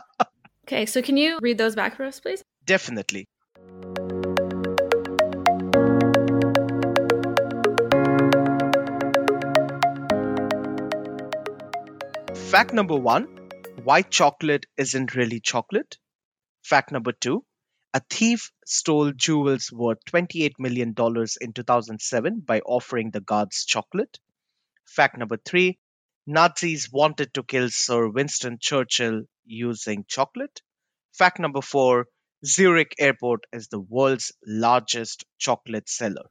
okay. 0.66 0.86
So 0.86 1.02
can 1.02 1.18
you 1.18 1.38
read 1.42 1.58
those 1.58 1.76
back 1.76 1.96
for 1.96 2.04
us, 2.04 2.18
please? 2.18 2.42
Definitely. 2.64 3.26
Fact 12.34 12.72
number 12.72 12.96
one 12.96 13.41
white 13.84 14.10
chocolate 14.10 14.66
isn't 14.76 15.14
really 15.14 15.40
chocolate. 15.40 15.98
Fact 16.62 16.92
number 16.92 17.12
two 17.12 17.44
a 17.94 18.00
thief 18.08 18.50
stole 18.64 19.12
jewels 19.12 19.70
worth 19.70 19.98
$28 20.06 20.52
million 20.58 20.94
in 21.40 21.52
2007 21.52 22.40
by 22.40 22.60
offering 22.60 23.10
the 23.10 23.20
guards 23.20 23.66
chocolate. 23.66 24.18
Fact 24.86 25.18
number 25.18 25.36
three 25.36 25.78
Nazis 26.26 26.90
wanted 26.90 27.34
to 27.34 27.42
kill 27.42 27.68
Sir 27.68 28.08
Winston 28.08 28.58
Churchill 28.60 29.22
using 29.44 30.04
chocolate. 30.08 30.62
Fact 31.12 31.38
number 31.38 31.60
four 31.60 32.06
Zurich 32.46 32.94
Airport 32.98 33.44
is 33.52 33.68
the 33.68 33.80
world's 33.80 34.32
largest 34.46 35.24
chocolate 35.38 35.88
seller. 35.88 36.26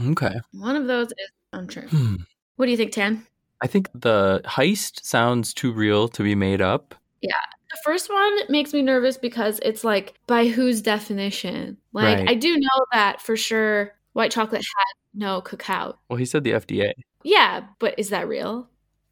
Okay. 0.00 0.40
One 0.52 0.76
of 0.76 0.86
those 0.86 1.08
is 1.08 1.30
untrue. 1.52 1.88
Hmm. 1.88 2.16
What 2.56 2.66
do 2.66 2.70
you 2.72 2.76
think, 2.76 2.92
Tan? 2.92 3.26
I 3.64 3.66
think 3.66 3.88
the 3.94 4.42
heist 4.44 5.04
sounds 5.04 5.54
too 5.54 5.72
real 5.72 6.06
to 6.08 6.22
be 6.22 6.34
made 6.34 6.60
up. 6.60 6.94
Yeah. 7.22 7.32
The 7.70 7.78
first 7.82 8.12
one 8.12 8.32
makes 8.50 8.74
me 8.74 8.82
nervous 8.82 9.16
because 9.16 9.58
it's 9.62 9.82
like, 9.82 10.14
by 10.26 10.46
whose 10.48 10.82
definition? 10.82 11.78
Like, 11.94 12.18
Right. 12.18 12.28
I 12.28 12.34
do 12.34 12.54
know 12.58 12.84
that 12.92 13.22
for 13.22 13.36
sure 13.38 13.94
white 14.12 14.30
chocolate 14.30 14.60
had 14.62 14.94
no 15.18 15.40
cacao. 15.40 15.98
Well, 16.10 16.18
he 16.18 16.26
said 16.26 16.44
the 16.44 16.52
FDA. 16.52 16.92
Yeah, 17.22 17.64
but 17.80 17.98
is 17.98 18.10
that 18.10 18.28
real? 18.28 18.68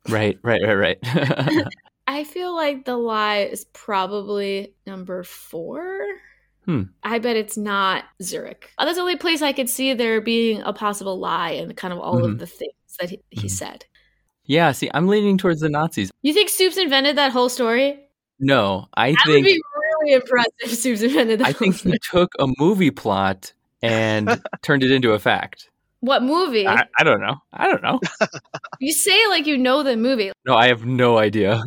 Right, 0.09 0.39
right, 0.43 0.61
right, 0.63 0.75
right. 0.75 0.99
I 2.07 2.25
feel 2.25 2.55
like 2.55 2.85
the 2.85 2.97
lie 2.99 3.39
is 3.51 3.65
probably 3.73 4.75
number 4.87 5.25
four. 5.25 5.99
Hmm. 6.67 6.83
I 7.03 7.19
bet 7.21 7.37
it's 7.37 7.57
not 7.57 8.05
Zurich. 8.23 8.71
That's 8.79 8.95
the 8.97 9.01
only 9.01 9.17
place 9.17 9.41
I 9.41 9.53
could 9.53 9.71
see 9.71 9.95
there 9.95 10.21
being 10.21 10.61
a 10.63 10.73
possible 10.75 11.19
lie 11.19 11.51
in 11.53 11.73
kind 11.75 11.93
of 11.95 12.01
all 12.01 12.17
Mhm. 12.21 12.33
of 12.33 12.39
the 12.39 12.47
things 12.47 12.75
that 13.01 13.09
he, 13.11 13.21
he 13.31 13.47
Mhm. 13.49 13.51
said. 13.51 13.85
Yeah, 14.45 14.73
see, 14.73 14.91
I'm 14.93 15.07
leaning 15.09 15.39
towards 15.39 15.61
the 15.61 15.69
Nazis. 15.69 16.11
You 16.23 16.33
think 16.35 16.49
Soups 16.49 16.77
invented 16.77 17.17
that 17.17 17.33
whole 17.33 17.49
story? 17.49 17.99
No, 18.41 18.89
I 18.95 19.13
That 19.13 19.23
think 19.27 19.47
would 19.47 19.53
be 19.53 19.63
really 20.01 20.13
impressive 20.15 20.53
if 20.63 20.75
Soups 20.75 21.03
invented 21.03 21.41
that 21.41 21.47
I 21.49 21.51
whole 21.53 21.59
think 21.59 21.75
story. 21.77 21.93
he 21.93 21.99
took 22.11 22.33
a 22.39 22.47
movie 22.59 22.91
plot 22.91 23.53
and 23.83 24.41
turned 24.63 24.83
it 24.83 24.91
into 24.91 25.13
a 25.13 25.19
fact. 25.19 25.69
What 26.01 26.23
movie? 26.25 26.67
I, 26.67 26.85
I 26.99 27.05
don't 27.05 27.21
know. 27.21 27.37
I 27.53 27.69
don't 27.69 27.83
know. 27.83 28.01
you 28.81 28.93
say 28.93 29.27
like 29.29 29.47
you 29.47 29.57
know 29.57 29.83
the 29.85 29.97
movie. 29.97 30.33
No, 30.45 30.57
I 30.57 30.67
have 30.67 30.85
no 30.85 31.19
idea. 31.19 31.63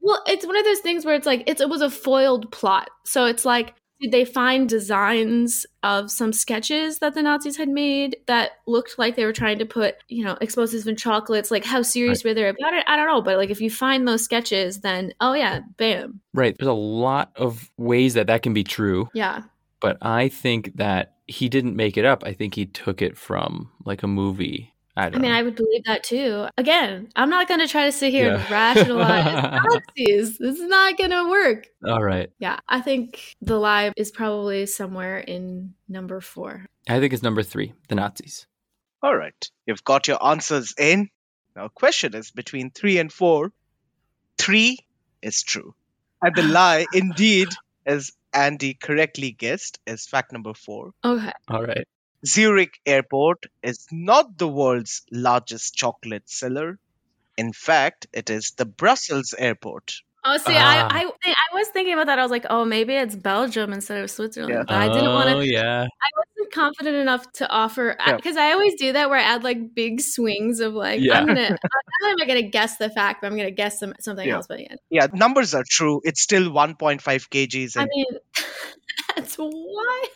Well, 0.00 0.20
it's 0.26 0.44
one 0.44 0.56
of 0.56 0.64
those 0.64 0.80
things 0.80 1.04
where 1.04 1.14
it's 1.14 1.26
like 1.26 1.44
it's, 1.46 1.60
it 1.60 1.68
was 1.68 1.80
a 1.82 1.90
foiled 1.90 2.50
plot. 2.50 2.90
So 3.04 3.26
it's 3.26 3.44
like 3.44 3.74
did 4.02 4.10
they 4.10 4.24
find 4.24 4.68
designs 4.68 5.64
of 5.84 6.10
some 6.10 6.32
sketches 6.32 6.98
that 6.98 7.14
the 7.14 7.22
Nazis 7.22 7.56
had 7.56 7.68
made 7.68 8.16
that 8.26 8.52
looked 8.66 8.98
like 8.98 9.14
they 9.14 9.24
were 9.24 9.32
trying 9.32 9.60
to 9.60 9.64
put, 9.64 9.94
you 10.08 10.24
know, 10.24 10.36
explosives 10.40 10.86
in 10.86 10.96
chocolates? 10.96 11.52
Like 11.52 11.64
how 11.64 11.82
serious 11.82 12.24
were 12.24 12.34
they 12.34 12.48
about 12.48 12.74
it? 12.74 12.84
I 12.88 12.96
don't 12.96 13.06
know, 13.06 13.22
but 13.22 13.36
like 13.36 13.50
if 13.50 13.60
you 13.60 13.70
find 13.70 14.06
those 14.06 14.24
sketches, 14.24 14.80
then 14.80 15.14
oh 15.20 15.34
yeah, 15.34 15.60
bam, 15.76 16.20
Right. 16.34 16.56
There's 16.58 16.68
a 16.68 16.72
lot 16.72 17.30
of 17.36 17.70
ways 17.76 18.14
that 18.14 18.26
that 18.26 18.42
can 18.42 18.52
be 18.52 18.64
true, 18.64 19.08
yeah. 19.14 19.42
but 19.80 19.98
I 20.02 20.28
think 20.28 20.76
that 20.76 21.14
he 21.28 21.48
didn't 21.48 21.76
make 21.76 21.96
it 21.96 22.04
up. 22.04 22.24
I 22.24 22.32
think 22.32 22.54
he 22.54 22.66
took 22.66 23.00
it 23.00 23.16
from 23.16 23.70
like 23.84 24.02
a 24.02 24.08
movie. 24.08 24.74
I 24.96 25.06
I 25.06 25.10
don't 25.10 25.22
mean, 25.22 25.30
know. 25.30 25.38
I 25.38 25.42
would 25.42 25.54
believe 25.54 25.84
that 25.84 26.04
too. 26.04 26.46
Again, 26.58 27.08
I'm 27.16 27.30
not 27.30 27.48
going 27.48 27.60
to 27.60 27.68
try 27.68 27.86
to 27.86 27.92
sit 27.92 28.12
here 28.12 28.34
and 28.34 28.50
rationalize 28.50 29.24
Nazis. 29.96 30.38
This 30.38 30.58
is 30.58 30.68
not 30.68 30.98
going 30.98 31.10
to 31.10 31.30
work. 31.30 31.68
All 31.86 32.02
right. 32.02 32.30
Yeah, 32.38 32.58
I 32.68 32.80
think 32.82 33.34
the 33.40 33.58
lie 33.58 33.92
is 33.96 34.10
probably 34.10 34.66
somewhere 34.66 35.18
in 35.18 35.74
number 35.88 36.20
four. 36.20 36.66
I 36.88 37.00
think 37.00 37.12
it's 37.14 37.22
number 37.22 37.42
three, 37.42 37.72
the 37.88 37.94
Nazis. 37.94 38.46
All 39.02 39.16
right. 39.16 39.50
You've 39.66 39.84
got 39.84 40.08
your 40.08 40.24
answers 40.24 40.74
in. 40.78 41.08
Now, 41.56 41.68
question 41.68 42.14
is 42.14 42.30
between 42.30 42.70
three 42.70 42.98
and 42.98 43.12
four. 43.12 43.52
Three 44.38 44.78
is 45.22 45.42
true. 45.42 45.74
And 46.20 46.34
the 46.34 46.42
lie, 46.42 46.86
indeed, 46.94 47.48
as 47.86 48.12
Andy 48.32 48.74
correctly 48.74 49.32
guessed, 49.32 49.80
is 49.86 50.06
fact 50.06 50.32
number 50.32 50.54
four. 50.54 50.92
Okay. 51.04 51.32
All 51.48 51.64
right. 51.64 51.86
Zurich 52.26 52.80
Airport 52.86 53.46
is 53.62 53.86
not 53.90 54.38
the 54.38 54.48
world's 54.48 55.02
largest 55.10 55.74
chocolate 55.74 56.28
seller. 56.28 56.78
In 57.36 57.52
fact, 57.52 58.06
it 58.12 58.30
is 58.30 58.52
the 58.56 58.66
Brussels 58.66 59.34
airport. 59.36 59.94
Oh, 60.24 60.36
see, 60.36 60.54
Ah. 60.56 60.86
I, 60.88 61.02
I 61.04 61.10
I 61.26 61.54
was 61.54 61.66
thinking 61.72 61.94
about 61.94 62.06
that. 62.06 62.20
I 62.20 62.22
was 62.22 62.30
like, 62.30 62.46
oh, 62.48 62.64
maybe 62.64 62.94
it's 62.94 63.16
Belgium 63.16 63.72
instead 63.72 64.04
of 64.04 64.08
Switzerland. 64.08 64.54
Yeah. 64.54 64.62
But 64.68 64.76
I 64.76 64.86
didn't 64.86 65.12
want 65.12 65.28
to. 65.30 65.34
Oh, 65.36 65.40
to. 65.40 65.46
yeah. 65.48 65.82
I 65.82 66.08
wasn't 66.20 66.52
confident 66.54 66.94
enough 66.96 67.32
to 67.40 67.48
offer 67.50 67.96
Yeah. 67.98 68.14
because 68.14 68.36
I 68.36 68.52
always 68.52 68.74
do 68.76 68.92
that 68.92 69.10
where 69.10 69.18
I 69.18 69.22
add 69.22 69.42
like 69.42 69.74
big 69.74 70.00
swings 70.00 70.60
of 70.60 70.74
like 70.74 71.00
Yeah. 71.00 71.18
I'm 71.18 71.26
gonna 71.26 71.48
not 71.50 71.60
only 72.04 72.12
am 72.12 72.16
I 72.22 72.26
gonna 72.26 72.42
guess 72.48 72.76
the 72.76 72.88
fact, 72.88 73.20
but 73.22 73.32
I'm 73.32 73.36
gonna 73.36 73.50
guess 73.50 73.80
some, 73.80 73.94
something 73.98 74.28
Yeah. 74.28 74.36
else 74.36 74.46
by 74.46 74.58
the 74.58 74.70
end. 74.70 74.78
Yeah, 74.90 75.08
numbers 75.12 75.54
are 75.54 75.64
true. 75.68 76.00
It's 76.04 76.22
still 76.22 76.50
1.5 76.52 77.00
kgs. 77.02 77.76
I 77.76 77.86
mean, 77.86 78.06
that's 79.16 79.36
wild. 79.38 80.08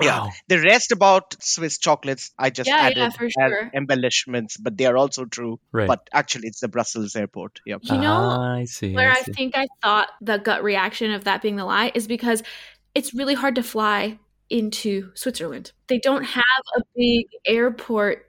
Yeah. 0.00 0.30
The 0.48 0.60
rest 0.60 0.92
about 0.92 1.36
Swiss 1.42 1.78
chocolates, 1.78 2.32
I 2.38 2.50
just 2.50 2.68
Yeah, 2.68 2.76
added 2.78 2.96
yeah, 2.96 3.10
for 3.10 3.26
as 3.26 3.32
sure. 3.32 3.70
embellishments, 3.74 4.56
but 4.56 4.76
they 4.76 4.86
are 4.86 4.96
also 4.96 5.24
true. 5.24 5.60
Right. 5.72 5.86
But 5.88 6.08
actually, 6.12 6.48
it's 6.48 6.60
the 6.60 6.68
Brussels 6.68 7.14
airport. 7.16 7.60
Yep. 7.66 7.80
You 7.84 7.98
know, 7.98 8.12
Ah, 8.12 8.54
I 8.56 8.64
see. 8.64 8.92
where 8.94 9.10
I 9.10 9.18
I 9.18 9.22
think 9.22 9.56
I 9.56 9.66
thought 9.82 10.08
the 10.20 10.38
gut 10.38 10.62
reaction 10.64 11.10
of 11.12 11.24
that 11.24 11.42
being 11.42 11.56
the 11.56 11.64
lie 11.64 11.92
is 11.94 12.06
because 12.06 12.42
it's 12.94 13.14
really 13.14 13.34
hard 13.34 13.54
to 13.56 13.62
fly 13.62 14.18
into 14.50 15.10
Switzerland. 15.14 15.72
They 15.88 15.98
don't 15.98 16.24
have 16.24 16.62
a 16.76 16.82
big 16.96 17.26
airport 17.46 18.26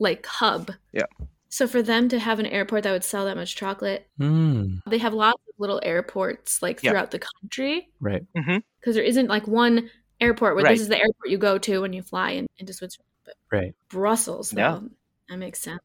like 0.00 0.24
hub. 0.26 0.70
Yeah. 0.92 1.02
So 1.50 1.66
for 1.66 1.82
them 1.82 2.08
to 2.10 2.18
have 2.18 2.38
an 2.38 2.46
airport 2.46 2.82
that 2.84 2.92
would 2.92 3.04
sell 3.04 3.24
that 3.24 3.36
much 3.36 3.56
chocolate, 3.56 4.06
Mm, 4.20 4.80
they 4.88 4.98
have 4.98 5.14
lots 5.14 5.42
of 5.48 5.54
little 5.58 5.80
airports 5.82 6.62
like 6.62 6.82
Yeah. 6.82 6.90
throughout 6.90 7.10
the 7.10 7.18
country 7.20 7.88
right. 8.00 8.22
because 8.34 8.94
there 8.94 9.02
isn't 9.04 9.28
like 9.28 9.46
one 9.46 9.90
airport 10.20 10.54
where 10.56 10.64
Right. 10.64 10.72
this 10.72 10.80
is 10.80 10.88
the 10.88 10.96
airport 10.98 11.28
you 11.28 11.38
go 11.38 11.58
to 11.58 11.80
when 11.82 11.92
you 11.92 12.02
fly 12.02 12.32
in, 12.32 12.46
into 12.58 12.72
Switzerland. 12.72 13.06
But 13.24 13.34
Right. 13.52 13.74
Brussels, 13.88 14.50
though, 14.50 14.60
Yeah. 14.60 14.80
that 15.28 15.36
makes 15.38 15.60
sense. 15.60 15.80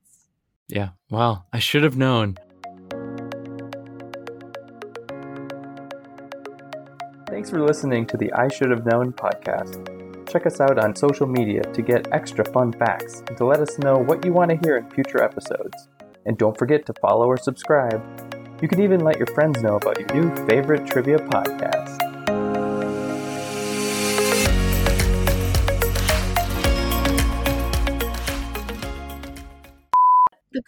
Yeah. 0.67 0.89
Wow. 1.09 1.43
I 1.53 1.59
should 1.59 1.83
have 1.83 1.97
known. 1.97 2.37
Thanks 7.27 7.49
for 7.49 7.61
listening 7.61 8.05
to 8.07 8.17
the 8.17 8.31
I 8.33 8.47
Should 8.47 8.69
Have 8.69 8.85
Known 8.85 9.11
podcast. 9.13 9.89
Check 10.29 10.45
us 10.45 10.61
out 10.61 10.77
on 10.77 10.95
social 10.95 11.25
media 11.27 11.61
to 11.61 11.81
get 11.81 12.07
extra 12.11 12.45
fun 12.45 12.71
facts 12.73 13.23
and 13.27 13.35
to 13.37 13.45
let 13.45 13.59
us 13.59 13.77
know 13.79 13.97
what 13.97 14.23
you 14.25 14.31
want 14.33 14.51
to 14.51 14.57
hear 14.63 14.77
in 14.77 14.89
future 14.91 15.21
episodes. 15.23 15.89
And 16.25 16.37
don't 16.37 16.57
forget 16.57 16.85
to 16.85 16.93
follow 17.01 17.25
or 17.27 17.37
subscribe. 17.37 18.01
You 18.61 18.67
can 18.67 18.81
even 18.81 19.01
let 19.01 19.17
your 19.17 19.27
friends 19.27 19.61
know 19.61 19.75
about 19.75 19.99
your 19.99 20.07
new 20.13 20.33
favorite 20.47 20.85
trivia 20.87 21.17
podcast. 21.17 21.99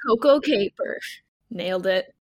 Cocoa 0.07 0.39
caper. 0.39 0.99
Nailed 1.51 1.87
it. 1.87 2.15